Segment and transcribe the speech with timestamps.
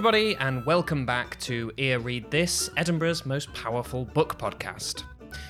[0.00, 5.02] everybody, and welcome back to Ear Read This, Edinburgh's most powerful book podcast.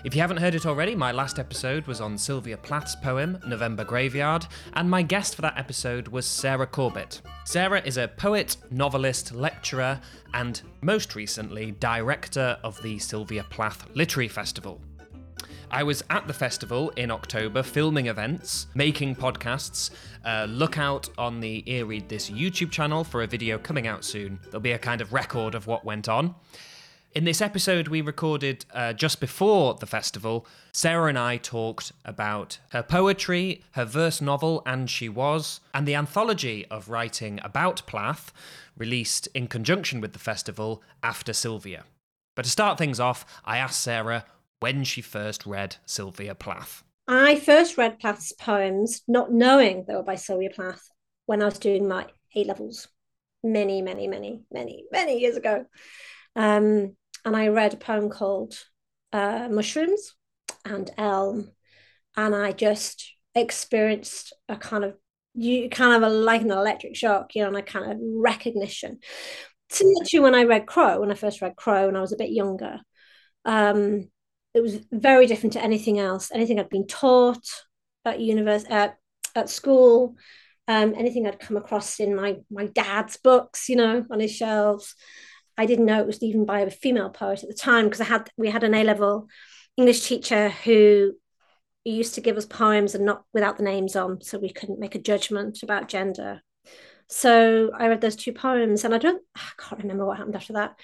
[0.02, 3.84] If you haven't heard it already, my last episode was on Sylvia Plath's poem, November
[3.84, 7.22] Graveyard, and my guest for that episode was Sarah Corbett.
[7.44, 10.00] Sarah is a poet, novelist, lecturer,
[10.34, 14.80] and most recently, director of the Sylvia Plath Literary Festival.
[15.72, 19.90] I was at the festival in October filming events, making podcasts.
[20.24, 24.04] Uh, look out on the Ear Read This YouTube channel for a video coming out
[24.04, 24.40] soon.
[24.44, 26.34] There'll be a kind of record of what went on.
[27.12, 32.58] In this episode we recorded uh, just before the festival, Sarah and I talked about
[32.70, 38.32] her poetry, her verse novel, And She Was, and the anthology of writing about Plath,
[38.76, 41.84] released in conjunction with the festival after Sylvia.
[42.34, 44.24] But to start things off, I asked Sarah
[44.60, 46.84] when she first read Sylvia Plath.
[47.08, 50.88] I first read Plath's poems, not knowing they were by Sylvia Plath,
[51.26, 52.88] when I was doing my A levels
[53.42, 55.64] many, many, many, many, many years ago.
[56.36, 58.54] Um, and I read a poem called
[59.12, 60.14] uh, Mushrooms
[60.64, 61.50] and Elm,
[62.16, 64.94] and I just experienced a kind of
[65.34, 68.98] you kind of a, like an electric shock, you know, and a kind of recognition.
[69.70, 72.16] Similar to when I read Crow, when I first read Crow, when I was a
[72.16, 72.80] bit younger.
[73.44, 74.10] Um,
[74.54, 77.44] it was very different to anything else, anything I'd been taught
[78.04, 78.96] at university, at,
[79.36, 80.16] at school,
[80.66, 84.94] um, anything I'd come across in my my dad's books, you know, on his shelves.
[85.56, 88.04] I didn't know it was even by a female poet at the time because I
[88.04, 89.28] had we had an A level
[89.76, 91.12] English teacher who
[91.84, 94.94] used to give us poems and not without the names on, so we couldn't make
[94.94, 96.42] a judgment about gender.
[97.08, 100.52] So I read those two poems, and I don't, I can't remember what happened after
[100.54, 100.76] that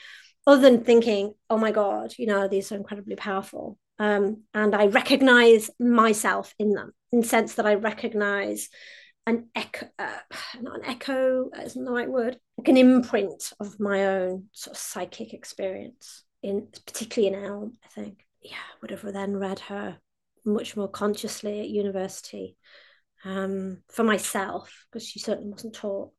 [0.47, 3.78] other than thinking, oh my God, you know, these are incredibly powerful.
[3.98, 8.69] Um, and I recognize myself in them in the sense that I recognize
[9.27, 10.19] an echo, uh,
[10.61, 14.80] not an echo, isn't the right word, like an imprint of my own sort of
[14.80, 18.24] psychic experience in particularly in Elm, I think.
[18.40, 19.96] Yeah, would have then read her
[20.45, 22.56] much more consciously at university
[23.24, 26.12] um, for myself, because she certainly wasn't taught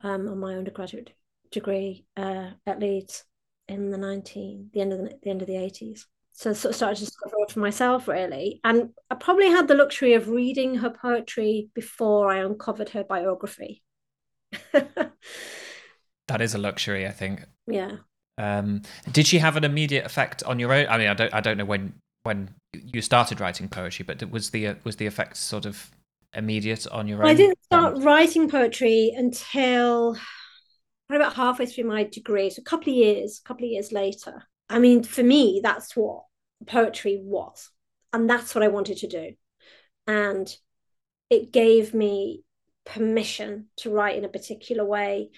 [0.00, 1.10] um, on my undergraduate
[1.50, 3.24] degree uh, at Leeds
[3.68, 6.04] in the 19 the end of the, the end of the 80s
[6.38, 8.60] so I sort of started to discover it for myself really.
[8.62, 13.82] And I probably had the luxury of reading her poetry before I uncovered her biography.
[16.28, 17.44] That is a luxury I think.
[17.66, 17.96] Yeah.
[18.36, 20.86] Um, did she have an immediate effect on your own?
[20.86, 24.50] I mean I don't I don't know when when you started writing poetry but was
[24.50, 25.90] the was the effect sort of
[26.34, 27.30] immediate on your own?
[27.30, 30.16] I didn't start writing poetry until
[31.16, 34.42] about halfway through my degree, so a couple of years, a couple of years later.
[34.68, 36.24] I mean, for me, that's what
[36.66, 37.70] poetry was.
[38.12, 39.32] And that's what I wanted to do.
[40.06, 40.54] And
[41.30, 42.42] it gave me
[42.84, 45.30] permission to write in a particular way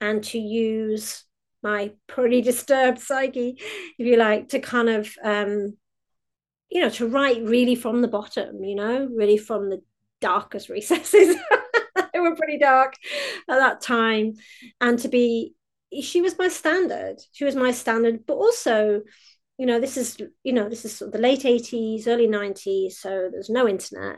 [0.00, 1.24] and to use
[1.62, 3.56] my pretty disturbed psyche,
[3.98, 5.76] if you like, to kind of, um,
[6.70, 9.82] you know, to write really from the bottom, you know, really from the
[10.20, 11.36] darkest recesses
[12.24, 12.94] were pretty dark
[13.48, 14.34] at that time.
[14.80, 15.54] And to be,
[16.02, 17.16] she was my standard.
[17.32, 19.02] She was my standard, but also,
[19.58, 22.94] you know, this is, you know, this is sort of the late 80s, early 90s.
[22.94, 24.16] So there's no internet.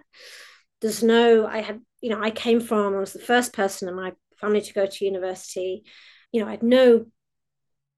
[0.81, 3.95] There's no, I had, you know, I came from, I was the first person in
[3.95, 5.85] my family to go to university.
[6.33, 7.07] You know, I had no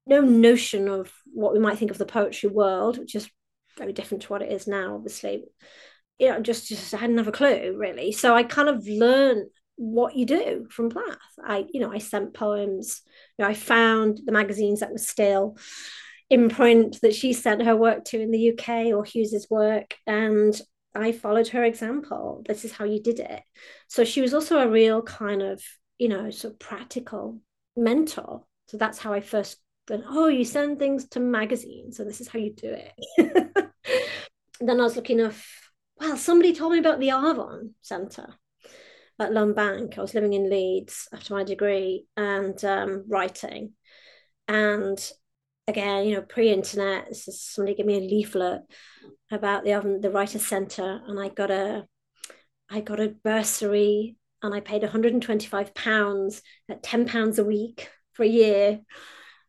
[0.09, 3.29] no notion of what we might think of the poetry world, which is
[3.77, 5.45] very different to what it is now, obviously.
[6.17, 8.11] You know, just just I didn't have a clue really.
[8.11, 11.17] So I kind of learned what you do from Plath.
[11.41, 13.01] I, you know, I sent poems.
[13.37, 15.57] You know, I found the magazines that were still
[16.29, 20.59] in print that she sent her work to in the UK or Hughes's work, and
[20.93, 22.43] I followed her example.
[22.45, 23.41] This is how you did it.
[23.87, 25.63] So she was also a real kind of,
[25.97, 27.39] you know, sort of practical
[27.77, 28.43] mentor.
[28.67, 32.27] So that's how I first went, oh, you send things to magazines, so this is
[32.27, 32.93] how you do it.
[34.59, 35.33] then I was looking up,
[35.97, 38.35] well, somebody told me about the Arvon Centre
[39.19, 39.97] at Lumb Bank.
[39.97, 43.73] I was living in Leeds after my degree and um, writing.
[44.47, 44.99] And
[45.67, 48.61] again, you know, pre-internet, somebody gave me a leaflet
[49.31, 51.85] about the Arvon, the Writer Centre, and I got a,
[52.69, 58.23] I got a bursary, and I paid 125 pounds at 10 pounds a week for
[58.23, 58.79] a year,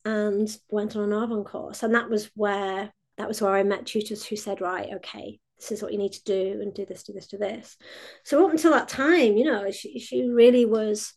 [0.05, 3.87] and went on an Arvon course, and that was where that was where I met
[3.87, 7.03] tutors who said, right, okay, this is what you need to do and do this
[7.03, 7.77] do this do this.
[8.25, 11.13] So up until that time you know she, she really was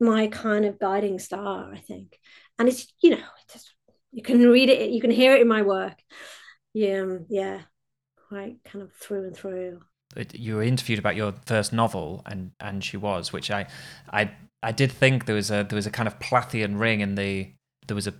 [0.00, 2.18] my kind of guiding star i think.
[2.58, 3.24] And it's you know
[3.54, 3.74] it's,
[4.12, 5.98] you can read it you can hear it in my work.
[6.72, 7.62] Yeah um, yeah
[8.28, 9.80] quite kind of through and through.
[10.32, 13.66] You were interviewed about your first novel and and she was which i
[14.12, 14.30] i
[14.64, 17.52] I did think there was a there was a kind of Plathian ring in the
[17.86, 18.14] there was a,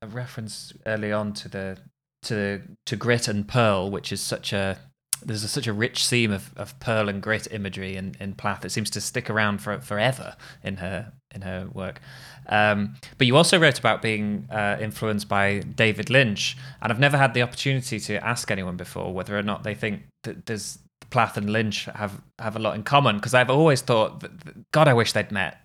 [0.00, 1.78] a reference early on to the
[2.22, 4.78] to to grit and pearl, which is such a
[5.24, 8.62] there's a, such a rich seam of, of pearl and grit imagery in, in Plath
[8.62, 12.00] that seems to stick around for forever in her in her work.
[12.48, 17.18] Um, but you also wrote about being uh, influenced by David Lynch, and I've never
[17.18, 20.78] had the opportunity to ask anyone before whether or not they think that there's
[21.10, 24.88] Plath and Lynch have have a lot in common because I've always thought, that, God,
[24.88, 25.58] I wish they'd met.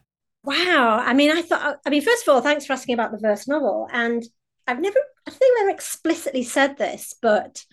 [0.43, 1.01] Wow.
[1.03, 1.79] I mean, I thought.
[1.85, 4.23] I mean, first of all, thanks for asking about the verse novel, and
[4.67, 7.65] I've never, I think, never explicitly said this, but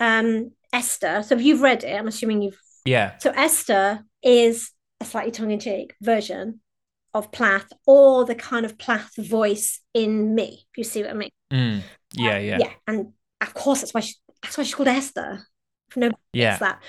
[0.00, 1.22] um, Esther.
[1.22, 1.96] So if you've read it.
[1.96, 2.58] I'm assuming you've.
[2.84, 3.16] Yeah.
[3.18, 6.60] So Esther is a slightly tongue-in-cheek version
[7.14, 10.66] of Plath, or the kind of Plath voice in me.
[10.72, 11.30] If you see what I mean.
[11.52, 11.82] Mm.
[12.12, 12.70] Yeah, yeah, yeah.
[12.88, 15.46] And of course, that's why she, that's why she's called Esther.
[15.94, 16.58] No, yeah.
[16.58, 16.82] that.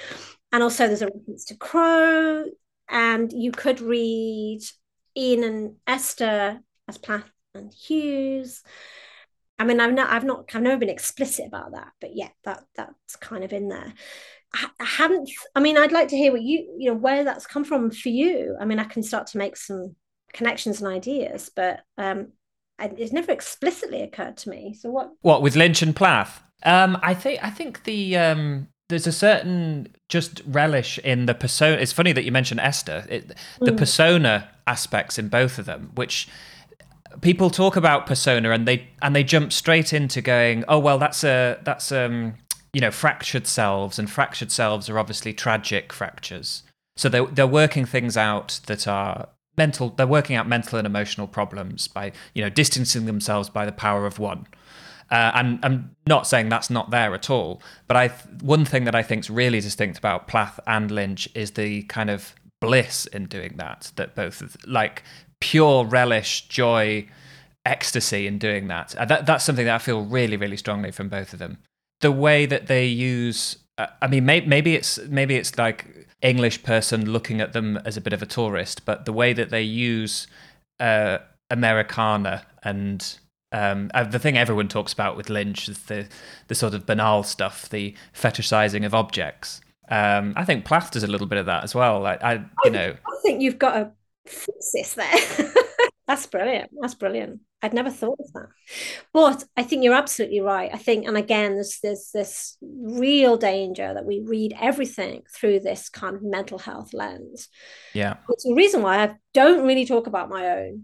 [0.52, 2.46] And also, there's a reference to Crow,
[2.90, 4.62] and you could read
[5.16, 8.64] Ian and Esther as Plath and Hughes.
[9.58, 12.64] I mean, I've not, I've not, I've never been explicit about that, but yeah, that
[12.76, 13.94] that's kind of in there.
[14.54, 15.30] I, I haven't.
[15.56, 18.10] I mean, I'd like to hear what you, you know, where that's come from for
[18.10, 18.58] you.
[18.60, 19.96] I mean, I can start to make some
[20.34, 22.34] connections and ideas, but um,
[22.80, 24.74] it's never explicitly occurred to me.
[24.74, 25.12] So what?
[25.22, 26.44] What with Lynch and Plath?
[26.64, 31.78] Um, I think I think the um, there's a certain just relish in the persona.
[31.78, 33.06] It's funny that you mentioned Esther.
[33.10, 33.78] It, the mm.
[33.78, 36.28] persona aspects in both of them, which
[37.22, 41.24] people talk about persona and they and they jump straight into going, oh well, that's
[41.24, 42.36] a that's um
[42.74, 46.64] you know fractured selves and fractured selves are obviously tragic fractures.
[46.98, 49.90] So they they're working things out that are mental.
[49.90, 54.06] They're working out mental and emotional problems by you know distancing themselves by the power
[54.06, 54.48] of one.
[55.12, 58.08] Uh, and I'm not saying that's not there at all, but I
[58.42, 62.10] one thing that I think is really distinct about Plath and Lynch is the kind
[62.10, 63.92] of bliss in doing that.
[63.98, 65.04] That both like
[65.46, 67.08] pure relish, joy,
[67.68, 68.96] ecstasy in doing that.
[68.96, 69.28] Uh, that.
[69.28, 71.60] That's something that I feel really, really strongly from both of them.
[72.02, 76.64] The way that they use, uh, I mean, may, maybe it's maybe it's like English
[76.64, 79.62] person looking at them as a bit of a tourist, but the way that they
[79.62, 80.26] use
[80.80, 81.20] uh,
[81.52, 83.20] Americana and
[83.52, 86.08] um, uh, the thing everyone talks about with Lynch is the
[86.48, 89.62] the sort of banal stuff, the fetishizing of objects.
[89.90, 92.02] Um, I think Plath does a little bit of that as well.
[92.02, 93.92] Like I, you I, know, I think you've got a
[94.26, 95.54] thesis there.
[96.08, 96.70] That's brilliant.
[96.80, 97.42] That's brilliant.
[97.64, 98.50] I'd never thought of that.
[99.12, 100.70] But I think you're absolutely right.
[100.72, 105.90] I think, and again, there's there's this real danger that we read everything through this
[105.90, 107.50] kind of mental health lens.
[107.94, 108.18] Yeah.
[108.30, 110.84] It's the reason why I don't really talk about my own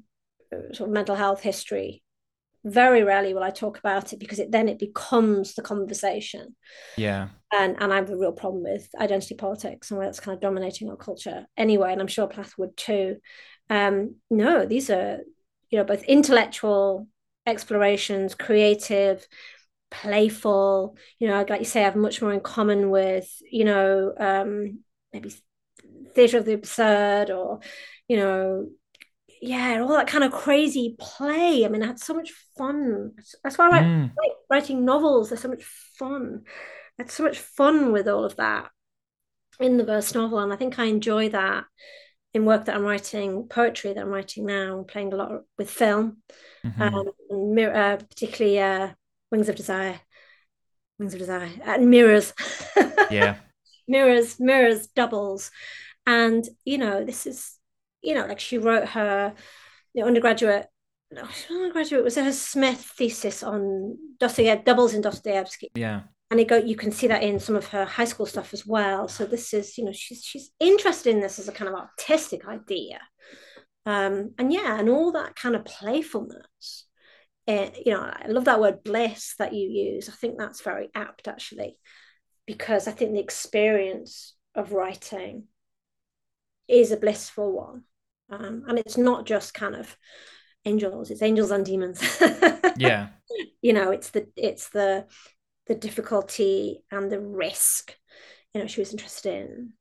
[0.52, 2.02] uh, sort of mental health history.
[2.64, 6.56] Very rarely will I talk about it because it then it becomes the conversation.
[6.98, 7.30] Yeah.
[7.52, 10.42] And and I have a real problem with identity politics and where that's kind of
[10.42, 11.92] dominating our culture anyway.
[11.92, 13.18] And I'm sure Plath would too
[13.72, 15.20] um, no, these are
[15.70, 17.08] you know both intellectual
[17.48, 19.26] explorations, creative,
[19.90, 20.98] playful.
[21.20, 24.84] You know, like you say, I have much more in common with you know um,
[25.14, 25.34] maybe
[26.14, 27.62] theatre of the absurd or
[28.10, 28.68] you know
[29.42, 31.66] yeah, all that kind of crazy play.
[31.66, 33.14] I mean, I had so much fun.
[33.44, 34.12] That's why I like, mm.
[34.18, 35.30] like writing novels.
[35.30, 35.64] There's so much
[35.98, 36.44] fun.
[37.00, 38.70] I had so much fun with all of that
[39.60, 41.66] in the verse novel, and I think I enjoy that
[42.34, 45.70] in work that I'm writing, poetry that I'm writing now, I'm playing a lot with
[45.70, 46.18] film,
[46.66, 46.82] mm-hmm.
[46.82, 47.10] um,
[47.60, 48.90] uh, particularly uh,
[49.32, 50.00] Wings of Desire,
[50.98, 52.34] Wings of Desire, and mirrors.
[53.10, 53.36] yeah.
[53.88, 55.52] mirrors, mirrors, doubles.
[56.08, 57.58] And, you know, this is,
[58.02, 59.34] you know, like she wrote her
[59.94, 60.68] you know, undergraduate,
[61.12, 65.70] no, undergraduate was her Smith thesis on Dostoevsky, doubles in Dostoevsky.
[65.76, 66.02] Yeah.
[66.30, 68.66] And it go you can see that in some of her high school stuff as
[68.66, 69.10] well.
[69.10, 72.48] So this is you know she's she's interested in this as a kind of artistic
[72.48, 73.02] idea.
[73.86, 76.86] Um and yeah and all that kind of playfulness
[77.48, 80.10] it, you know i love that word bliss that you use.
[80.10, 81.78] I think that's very apt actually
[82.46, 85.46] because i think the experience of writing
[86.68, 87.84] is a blissful one
[88.32, 89.96] um, and it's not just kind of
[90.66, 92.02] angels it's angels and demons
[92.78, 93.10] yeah
[93.62, 95.06] you know it's the it's the
[95.68, 97.96] the difficulty and the risk.
[98.54, 99.74] You know, she was interested in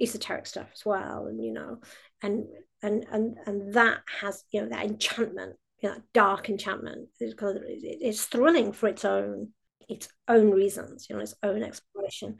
[0.00, 1.78] esoteric stuff as well, and you know,
[2.22, 2.46] and
[2.82, 7.08] and and and that has you know that enchantment, you know, dark enchantment.
[7.20, 9.50] It's thrilling for its own
[9.88, 12.38] its own reasons, you know, its own exploration.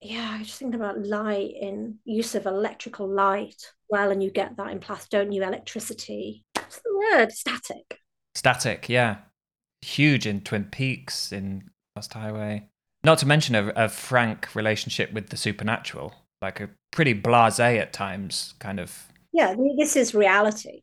[0.00, 3.72] Yeah, I just think about light in use of electrical light.
[3.88, 5.42] Well, and you get that in Plath, don't you?
[5.42, 6.44] Electricity.
[6.54, 7.32] What's the word?
[7.32, 8.00] Static.
[8.34, 9.18] Static, yeah.
[9.80, 12.68] Huge in Twin Peaks, in Lost Highway.
[13.04, 16.12] Not to mention a, a frank relationship with the supernatural,
[16.42, 20.80] like a pretty blasé at times kind of yeah, this is reality,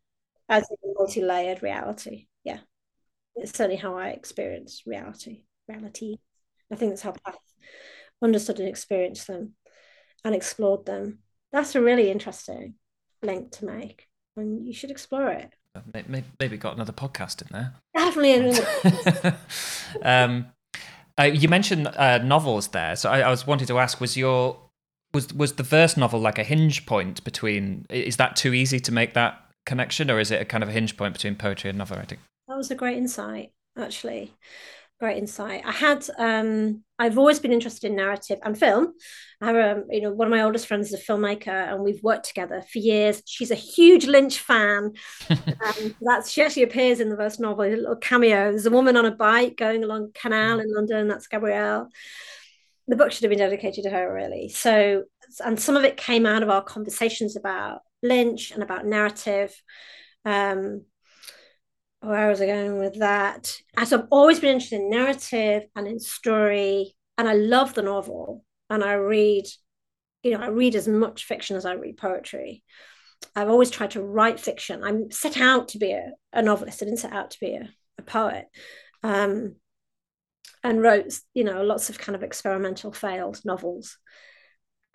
[0.48, 2.28] as a multi-layered reality.
[2.44, 2.60] Yeah,
[3.36, 5.46] it's certainly how I experience reality.
[5.68, 6.18] Reality.
[6.72, 7.16] I think that's how
[8.24, 9.54] understood and experienced them
[10.24, 11.20] and explored them.
[11.52, 12.76] That's a really interesting
[13.22, 15.54] link to make, and you should explore it.
[15.94, 17.74] Maybe, maybe got another podcast in there.
[17.96, 19.34] Definitely.
[20.04, 20.48] um,
[21.20, 24.60] uh, you mentioned uh, novels there, so I, I was wanting to ask: was your
[25.14, 27.86] was was the verse novel like a hinge point between?
[27.90, 30.72] Is that too easy to make that connection, or is it a kind of a
[30.72, 32.20] hinge point between poetry and novel writing?
[32.48, 34.34] That was a great insight, actually
[35.00, 35.64] great insight.
[35.66, 38.94] I had um, I've always been interested in narrative and film.
[39.42, 42.02] I have a, you know one of my oldest friends is a filmmaker, and we've
[42.02, 43.22] worked together for years.
[43.26, 44.94] She's a huge Lynch fan.
[45.30, 48.52] um, that's she actually appears in the first novel, a little cameo.
[48.52, 51.08] There's a woman on a bike going along canal in London.
[51.08, 51.90] That's Gabrielle.
[52.88, 54.50] The book should have been dedicated to her, really.
[54.50, 55.04] So,
[55.44, 59.54] and some of it came out of our conversations about Lynch and about narrative.
[60.26, 60.84] Um,
[62.04, 63.56] where was I going with that?
[63.78, 68.44] As I've always been interested in narrative and in story, and I love the novel,
[68.70, 69.46] and I read,
[70.24, 72.64] you know, I read as much fiction as I read poetry.
[73.36, 74.84] I've always tried to write fiction.
[74.84, 76.82] I'm set out to be a, a novelist.
[76.82, 78.48] I didn't set out to be a, a poet.
[79.02, 79.56] Um,
[80.64, 83.98] and wrote, you know, lots of kind of experimental failed novels.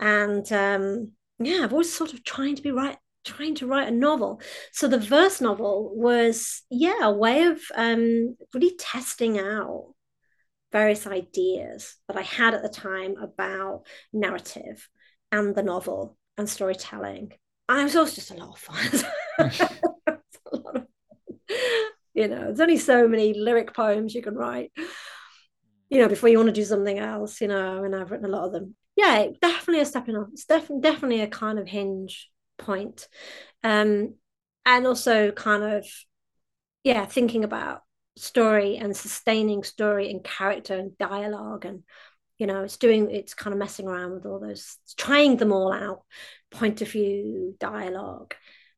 [0.00, 2.96] And um, yeah, I've always sort of trying to be right
[3.28, 4.40] trying to write a novel.
[4.72, 9.94] So the verse novel was, yeah, a way of um, really testing out
[10.72, 14.88] various ideas that I had at the time about narrative
[15.32, 17.32] and the novel and storytelling.
[17.68, 19.10] And it was also just a lot of fun.
[20.52, 20.86] lot of
[22.14, 24.72] You know, there's only so many lyric poems you can write,
[25.88, 28.30] you know, before you want to do something else, you know, and I've written a
[28.30, 28.74] lot of them.
[28.96, 30.28] Yeah, definitely a stepping up.
[30.32, 32.28] It's definitely definitely a kind of hinge
[32.58, 33.08] point.
[33.64, 34.14] Um,
[34.66, 35.86] and also kind of,
[36.84, 37.82] yeah, thinking about
[38.18, 41.82] story and sustaining story and character and dialogue and
[42.36, 45.72] you know it's doing it's kind of messing around with all those trying them all
[45.72, 46.02] out.
[46.50, 48.34] Point of view dialogue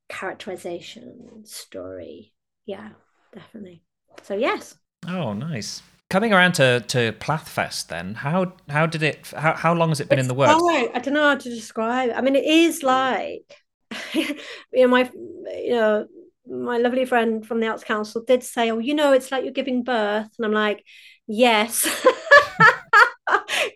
[0.09, 2.33] characterization story.
[2.67, 2.91] Yeah
[3.33, 3.83] definitely.
[4.23, 4.77] So yes.
[5.07, 5.83] Oh nice.
[6.09, 10.09] Coming around to to Plathfest then how how did it how, how long has it
[10.09, 10.53] been it's in the works?
[10.95, 12.17] i don't know how to describe it.
[12.17, 13.57] i mean it is like
[14.15, 14.37] you
[14.73, 15.11] know, my
[15.55, 16.07] you know,
[16.47, 19.53] my lovely friend from the Arts Council did say, "Oh, you know, it's like you're
[19.53, 20.85] giving birth," and I'm like,
[21.27, 21.89] "Yes."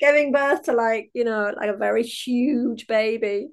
[0.00, 3.49] giving birth to like you know like a very huge baby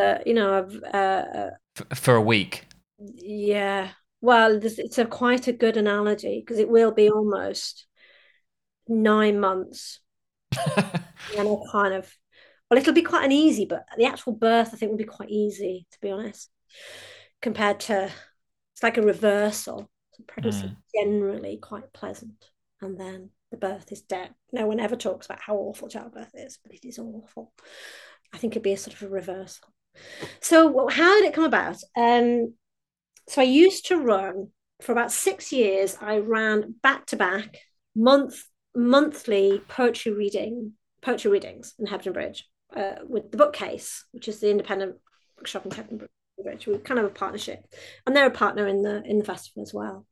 [0.00, 1.50] uh, you know uh, uh,
[1.94, 2.66] for a week.
[2.98, 3.90] Yeah.
[4.20, 7.86] Well it's a quite a good analogy because it will be almost
[8.88, 10.00] nine months.
[11.36, 12.10] And I kind of
[12.70, 15.30] well, it'll be quite an easy, but the actual birth, I think, will be quite
[15.30, 16.50] easy, to be honest,
[17.40, 18.10] compared to
[18.74, 19.90] it's like a reversal.
[20.14, 20.76] So pregnancy mm.
[20.94, 22.44] generally quite pleasant,
[22.80, 24.30] and then the birth is dead.
[24.52, 27.52] No one ever talks about how awful childbirth is, but it is awful.
[28.32, 29.68] I think it'd be a sort of a reversal.
[30.40, 31.76] So, well, how did it come about?
[31.96, 32.54] Um,
[33.28, 34.48] so I used to run
[34.82, 35.96] for about six years.
[36.00, 37.58] I ran back to back
[37.94, 38.42] month
[38.74, 44.50] monthly poetry reading poetry readings in Hebden Bridge uh, with the bookcase, which is the
[44.50, 44.96] independent
[45.36, 46.06] bookshop in Hebden
[46.42, 46.66] Bridge.
[46.66, 47.64] We're kind of a partnership,
[48.06, 50.06] and they're a partner in the in the festival as well.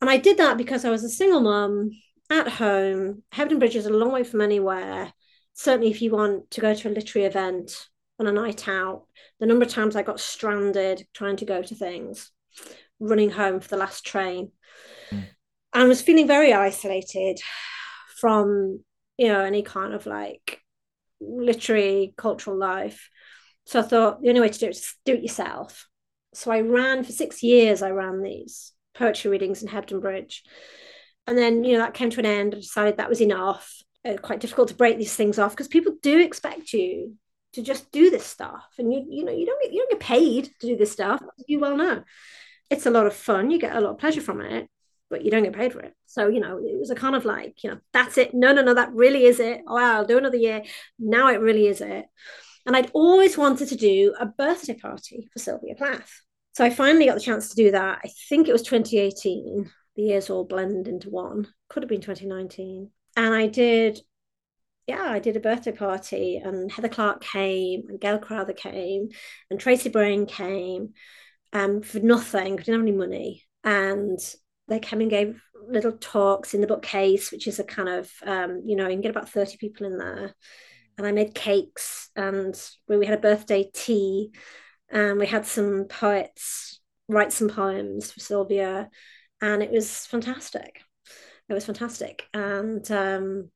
[0.00, 1.90] And I did that because I was a single mum
[2.30, 3.22] at home.
[3.32, 5.12] Hebden Bridge is a long way from anywhere.
[5.54, 9.06] Certainly, if you want to go to a literary event on a night out,
[9.40, 12.30] the number of times I got stranded trying to go to things,
[13.00, 14.52] running home for the last train,
[15.10, 15.24] mm.
[15.72, 17.40] and was feeling very isolated
[18.18, 18.80] from
[19.16, 20.60] you know any kind of like
[21.20, 23.08] literary cultural life.
[23.66, 25.88] So I thought the only way to do it is do it yourself.
[26.34, 27.82] So I ran for six years.
[27.82, 30.42] I ran these poetry readings in Hebden Bridge,
[31.26, 32.54] and then you know that came to an end.
[32.54, 33.72] I decided that was enough.
[34.06, 37.14] Uh, quite difficult to break these things off because people do expect you
[37.54, 40.00] to just do this stuff, and you you know you don't get, you don't get
[40.00, 41.22] paid to do this stuff.
[41.46, 42.02] You well know.
[42.70, 43.50] It's a lot of fun.
[43.50, 44.68] You get a lot of pleasure from it,
[45.10, 45.94] but you don't get paid for it.
[46.06, 48.34] So, you know, it was a kind of like, you know, that's it.
[48.34, 49.62] No, no, no, that really is it.
[49.66, 50.62] Oh, I'll do another year.
[50.98, 52.06] Now it really is it.
[52.66, 56.22] And I'd always wanted to do a birthday party for Sylvia Plath.
[56.54, 58.00] So I finally got the chance to do that.
[58.04, 59.70] I think it was 2018.
[59.96, 61.46] The years all blend into one.
[61.68, 62.90] Could have been 2019.
[63.16, 64.00] And I did,
[64.86, 69.08] yeah, I did a birthday party and Heather Clark came and Gail Crowther came
[69.50, 70.94] and Tracy Brain came
[71.52, 72.54] um, for nothing.
[72.54, 73.44] I didn't have any money.
[73.62, 74.18] And
[74.68, 78.62] they came and gave little talks in the bookcase, which is a kind of, um,
[78.64, 80.34] you know, you can get about 30 people in there.
[80.96, 82.54] And I made cakes and
[82.88, 84.30] we had a birthday tea
[84.90, 88.88] and we had some poets write some poems for Sylvia,
[89.40, 90.80] and it was fantastic.
[91.48, 93.50] It was fantastic, and um,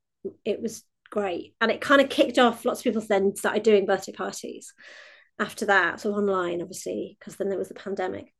[0.45, 1.55] it was great.
[1.59, 2.65] And it kind of kicked off.
[2.65, 4.73] Lots of people then started doing birthday parties
[5.39, 8.33] after that, so online, obviously, because then there was the pandemic.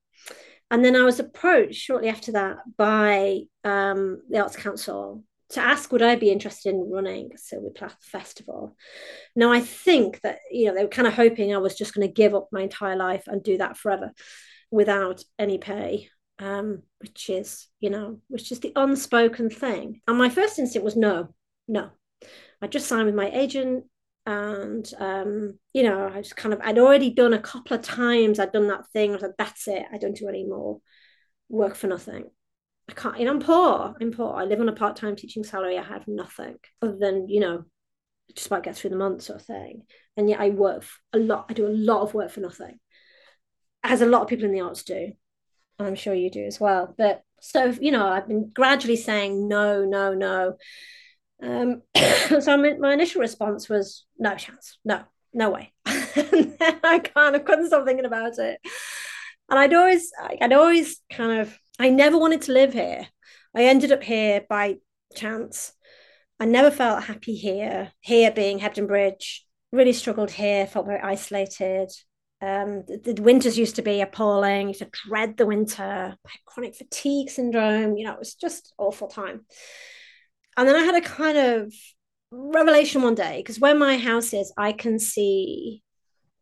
[0.71, 5.91] And then I was approached shortly after that by um, the Arts Council to ask
[5.91, 8.75] would I be interested in running Sylvia Plath Festival.
[9.35, 12.07] Now I think that you know they were kind of hoping I was just going
[12.07, 14.11] to give up my entire life and do that forever
[14.69, 20.01] without any pay, um, which is you know which is the unspoken thing.
[20.07, 21.33] And my first instinct was no,
[21.67, 21.89] no.
[22.61, 23.85] I just signed with my agent
[24.29, 28.39] and um, you know I just kind of I'd already done a couple of times
[28.39, 30.79] I'd done that thing I was like that's it I don't do any more
[31.49, 32.29] work for nothing
[32.89, 33.95] I can't, you know, I'm poor.
[34.01, 34.35] I'm poor.
[34.35, 35.77] I live on a part time teaching salary.
[35.77, 37.65] I have nothing other than, you know,
[38.33, 39.83] just about get through the month sort of thing.
[40.17, 40.83] And yet I work
[41.13, 41.45] a lot.
[41.49, 42.79] I do a lot of work for nothing,
[43.83, 45.11] as a lot of people in the arts do.
[45.77, 46.93] And I'm sure you do as well.
[46.97, 50.57] But so, you know, I've been gradually saying no, no, no.
[51.41, 51.81] Um,
[52.39, 55.03] so my initial response was no chance, no,
[55.33, 55.73] no way.
[56.15, 58.59] Then I kind of couldn't stop thinking about it.
[59.49, 63.07] And I'd always, I'd always kind of I never wanted to live here.
[63.55, 64.79] I ended up here by
[65.15, 65.71] chance.
[66.39, 67.93] I never felt happy here.
[68.01, 71.89] Here being Hebden Bridge, really struggled here, felt very isolated.
[72.41, 74.67] Um, the, the, winters used to be appalling.
[74.67, 76.17] used to dread the winter.
[76.45, 77.95] chronic fatigue syndrome.
[77.95, 79.45] You know, it was just awful time.
[80.59, 81.73] And then I had a kind of
[82.31, 85.81] revelation one day because where my house is, I can see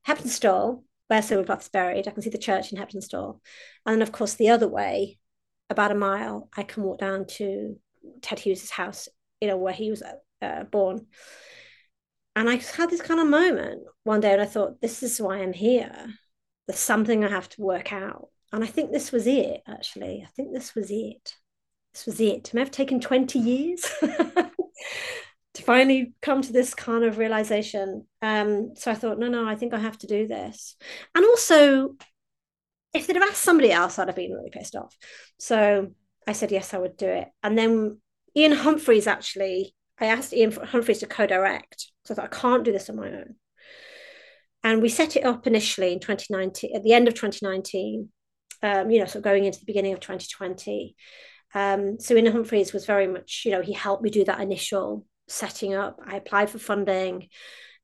[0.08, 2.08] Heptonstall, where is buried.
[2.08, 3.40] I can see the church in Heptonstall,
[3.86, 5.20] and then of course the other way,
[5.70, 7.78] about a mile, I can walk down to
[8.24, 9.08] Ted Hughes's house,
[9.40, 10.02] you know, where he was
[10.42, 11.06] uh, born.
[12.36, 15.22] And I just had this kind of moment one day, and I thought, this is
[15.22, 16.08] why I'm here.
[16.68, 18.30] There's something I have to work out.
[18.52, 20.24] And I think this was it, actually.
[20.26, 21.36] I think this was it.
[21.98, 22.54] This was it.
[22.54, 28.06] May have taken 20 years to finally come to this kind of realization.
[28.22, 30.76] Um, so I thought, no, no, I think I have to do this.
[31.16, 31.96] And also,
[32.94, 34.96] if they'd have asked somebody else, I'd have been really pissed off.
[35.40, 35.88] So
[36.28, 37.30] I said, yes, I would do it.
[37.42, 38.00] And then
[38.36, 41.92] Ian Humphreys actually, I asked Ian Humphreys to co-direct.
[42.06, 43.36] So I thought, I can't do this on my own.
[44.64, 48.10] And we set it up initially in 2019, at the end of 2019,
[48.62, 50.96] um, you know, so going into the beginning of 2020.
[51.54, 55.06] Um, so Ian Humphreys was very much, you know, he helped me do that initial
[55.28, 56.00] setting up.
[56.06, 57.30] I applied for funding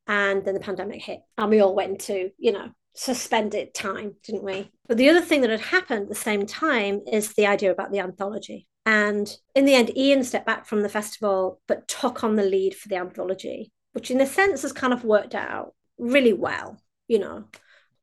[0.08, 4.44] and then the pandemic hit and we all went into, you know, suspended time, didn't
[4.44, 4.70] we?
[4.88, 7.92] But the other thing that had happened at the same time is the idea about
[7.92, 8.68] the anthology.
[8.86, 12.76] And in the end, Ian stepped back from the festival, but took on the lead
[12.76, 17.20] for the anthology, which in a sense has kind of worked out really well, you
[17.20, 17.46] know.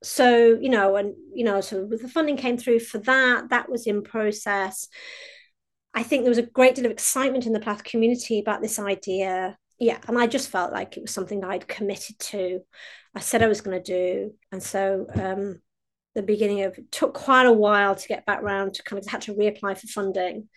[0.03, 3.87] So, you know, and, you know, so the funding came through for that, that was
[3.87, 4.89] in process.
[5.95, 8.79] I think there was a great deal of excitement in the Plath community about this
[8.79, 9.59] idea.
[9.79, 12.61] Yeah, and I just felt like it was something I'd committed to.
[13.15, 14.35] I said I was going to do.
[14.53, 15.61] And so um,
[16.15, 19.11] the beginning of it took quite a while to get back around to kind of
[19.11, 20.49] had to reapply for funding.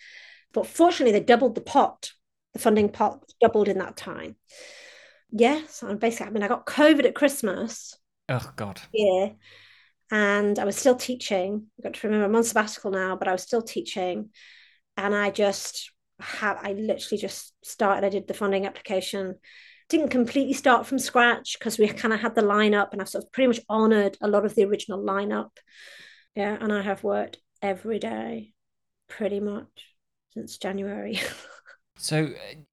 [0.54, 2.12] But fortunately, they doubled the pot.
[2.54, 4.36] The funding pot doubled in that time.
[5.32, 7.98] Yes, and basically, I mean, I got COVID at Christmas.
[8.30, 8.80] Oh God.
[8.94, 9.30] Yeah,
[10.12, 11.66] and I was still teaching.
[11.80, 14.30] I've got to remember I'm on sabbatical now, but I was still teaching,
[14.98, 18.06] and I just have I literally just started.
[18.06, 19.36] I did the funding application
[19.90, 23.26] didn't completely start from scratch because we kind of had the lineup and I've sort
[23.26, 25.52] of pretty much honored a lot of the original lineup.
[26.36, 28.54] Yeah, and I have worked every day
[29.08, 29.68] pretty much
[30.34, 31.20] since January.
[31.98, 32.30] so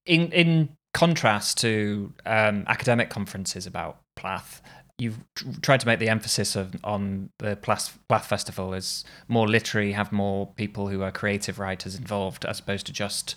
[0.06, 4.62] in in contrast to um, academic conferences about Plath,
[5.00, 5.18] you've
[5.62, 10.46] tried to make the emphasis of, on the Plath, Festival is more literary, have more
[10.46, 13.34] people who are creative writers involved as opposed to just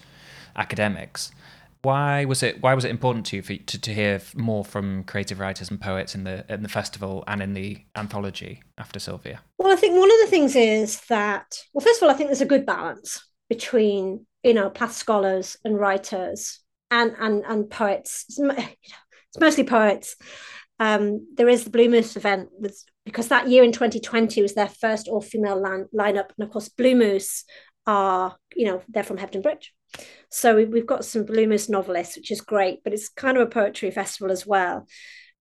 [0.55, 1.31] academics.
[1.81, 2.61] Why was it?
[2.61, 5.81] Why was it important to you for, to, to hear more from creative writers and
[5.81, 9.41] poets in the in the festival and in the anthology after Sylvia?
[9.57, 12.29] Well, I think one of the things is that well, first of all, I think
[12.29, 18.25] there's a good balance between you know Plath scholars and writers and and and poets.
[18.29, 20.15] It's mostly poets.
[20.79, 24.67] Um, there is the Blue Moose event with because that year in 2020 was their
[24.67, 27.43] first all female line, lineup, and of course Blue Moose
[27.85, 29.73] are you know they're from Hebden Bridge
[30.29, 33.49] so we've got some Blue Moose novelists, which is great, but it's kind of a
[33.49, 34.87] poetry festival as well.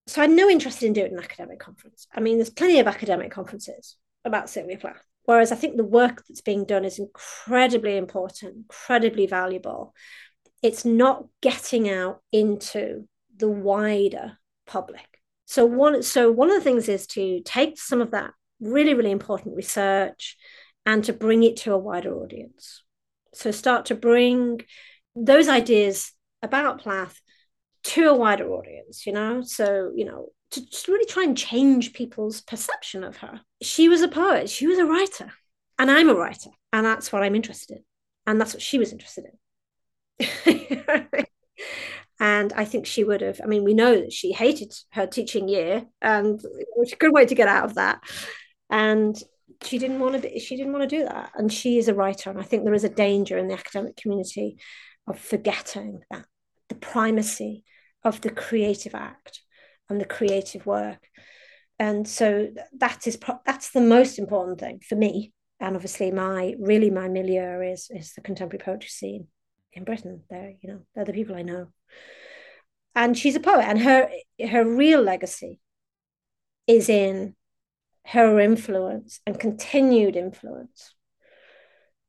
[0.07, 2.07] So I had no interest in doing an academic conference.
[2.15, 5.03] I mean, there's plenty of academic conferences about Sylvia Plath.
[5.25, 9.95] Whereas I think the work that's being done is incredibly important, incredibly valuable.
[10.63, 15.12] It's not getting out into the wider public.
[15.53, 19.11] So one, so one of the things is to take some of that really, really
[19.11, 20.39] important research
[20.87, 22.83] and to bring it to a wider audience.
[23.35, 24.63] So start to bring
[25.15, 26.13] those ideas
[26.43, 27.21] about Plath
[27.83, 29.43] to a wider audience, you know?
[29.43, 33.43] So, you know, to just really try and change people's perception of her.
[33.61, 35.35] She was a poet, she was a writer,
[35.79, 37.85] and I'm a writer, and that's what I'm interested in.
[38.27, 39.27] And that's what she was interested
[40.19, 41.27] in.
[42.23, 45.49] and I think she would have, I mean, we know that she hated her teaching
[45.49, 46.41] year, and
[46.77, 48.01] which a good way to get out of that.
[48.71, 49.21] And
[49.65, 51.33] she didn't want to be, she didn't want to do that.
[51.35, 53.97] And she is a writer, and I think there is a danger in the academic
[53.97, 54.59] community
[55.09, 56.25] of forgetting that
[56.69, 57.65] the primacy
[58.05, 59.41] of the creative act
[59.89, 61.05] and the creative work.
[61.81, 65.33] And so that is that's the most important thing for me.
[65.59, 69.27] And obviously, my really my milieu is is the contemporary poetry scene
[69.73, 70.23] in Britain.
[70.29, 71.69] They're you know they're the people I know.
[72.95, 74.11] And she's a poet, and her
[74.49, 75.61] her real legacy
[76.67, 77.35] is in
[78.07, 80.95] her influence and continued influence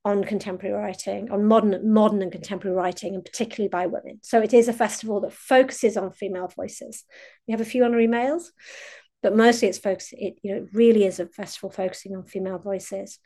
[0.06, 4.20] on contemporary writing, on modern, modern and contemporary writing, and particularly by women.
[4.22, 7.06] So it is a festival that focuses on female voices.
[7.48, 8.52] We have a few honorary males,
[9.22, 10.14] but mostly it's focused.
[10.14, 13.20] It you know really is a festival focusing on female voices,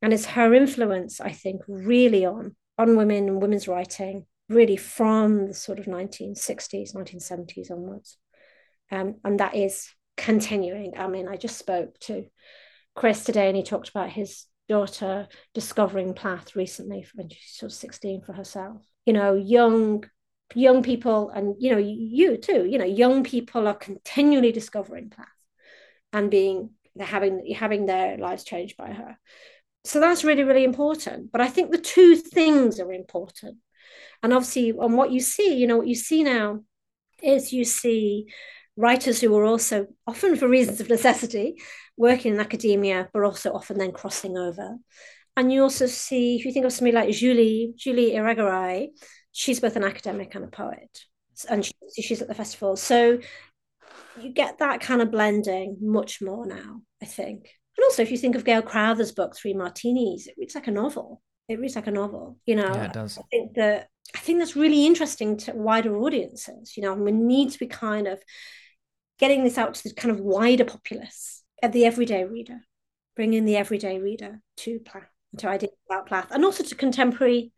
[0.00, 5.46] and it's her influence, I think, really on on women and women's writing, really from
[5.46, 8.18] the sort of 1960s, 1970s onwards,
[8.90, 10.94] um, and that is continuing.
[10.96, 12.26] I mean, I just spoke to
[12.94, 17.76] Chris today, and he talked about his daughter discovering Plath recently when she's sort of
[17.76, 18.82] 16 for herself.
[19.06, 20.04] You know, young
[20.54, 25.26] young people and you know you too you know young people are continually discovering Plath
[26.12, 29.18] and being they're having having their lives changed by her
[29.84, 33.56] so that's really really important but i think the two things are important
[34.22, 36.60] and obviously on what you see you know what you see now
[37.22, 38.26] is you see
[38.76, 41.56] writers who are also often for reasons of necessity
[41.96, 44.76] working in academia, but also often then crossing over.
[45.36, 48.88] And you also see, if you think of somebody like Julie, Julie Irigaray,
[49.32, 51.04] she's both an academic and a poet.
[51.48, 52.76] And she, she's at the festival.
[52.76, 53.18] So
[54.20, 57.48] you get that kind of blending much more now, I think.
[57.76, 60.72] And also, if you think of Gail Crowther's book, Three Martinis, it reads like a
[60.72, 61.22] novel.
[61.48, 62.72] It reads like a novel, you know.
[62.72, 63.18] Yeah, it does.
[63.18, 66.76] I think that I think that's really interesting to wider audiences.
[66.76, 68.22] You know, we need to be kind of
[69.18, 72.60] getting this out to the kind of wider populace of the everyday reader,
[73.16, 75.08] bringing the everyday reader to Plath,
[75.38, 77.52] to ideas about Plath, and also to contemporary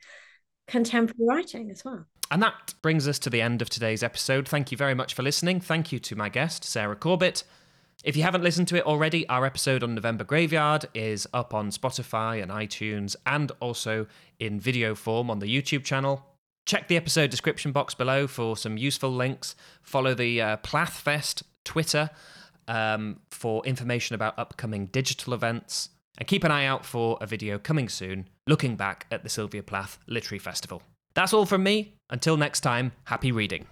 [0.67, 2.07] contemporary writing as well.
[2.31, 4.49] And that brings us to the end of today's episode.
[4.49, 5.61] Thank you very much for listening.
[5.61, 7.45] Thank you to my guest, Sarah Corbett.
[8.05, 11.71] If you haven't listened to it already, our episode on November Graveyard is up on
[11.71, 14.07] Spotify and iTunes and also
[14.39, 16.25] in video form on the YouTube channel.
[16.67, 19.57] Check the episode description box below for some useful links.
[19.83, 22.11] Follow the uh, Plathfest Twitter
[22.69, 25.91] um, for information about upcoming digital events.
[26.19, 29.63] And keep an eye out for a video coming soon looking back at the Sylvia
[29.63, 30.83] Plath Literary Festival.
[31.15, 31.95] That's all from me.
[32.11, 33.67] Until next time, happy reading.